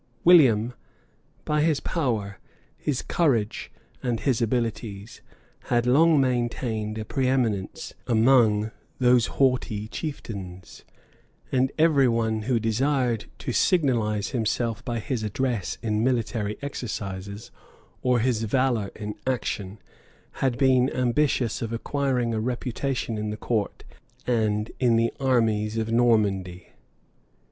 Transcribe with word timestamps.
William, 0.23 0.73
by 1.45 1.61
his 1.61 1.79
power, 1.79 2.39
his 2.75 3.03
courage, 3.03 3.71
and 4.01 4.21
his 4.21 4.41
abilities, 4.41 5.21
had 5.65 5.85
long 5.85 6.19
maintained 6.19 6.97
a 6.97 7.05
preeminence 7.05 7.93
among 8.07 8.71
those 8.97 9.27
haughty 9.27 9.87
chieftains; 9.87 10.83
and 11.51 11.71
every 11.77 12.07
one 12.07 12.41
who 12.41 12.59
desired 12.59 13.25
to 13.37 13.51
signalize 13.53 14.29
himself 14.29 14.83
by 14.83 14.97
his 14.97 15.21
address 15.21 15.77
in 15.83 16.03
military 16.03 16.57
exercises, 16.63 17.51
or 18.01 18.17
his 18.21 18.41
valor 18.45 18.89
in 18.95 19.13
action, 19.27 19.77
had 20.41 20.57
been 20.57 20.89
ambitious 20.93 21.61
of 21.61 21.71
acquiring 21.71 22.33
a 22.33 22.39
reputation 22.39 23.19
in 23.19 23.29
the 23.29 23.37
court 23.37 23.83
and 24.25 24.71
in 24.79 24.95
the 24.95 25.13
armies 25.19 25.77
of 25.77 25.91
Normandy. 25.91 26.69